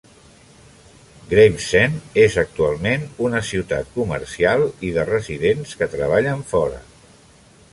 [1.33, 6.81] Gravesend és actualment una ciutat comercial i de residents que treballen fora.